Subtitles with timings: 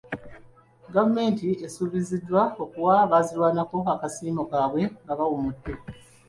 [0.93, 5.73] Gavumenti esuubizza okuwa abaazirwanako akasiimo kaabwe nga bawummudde.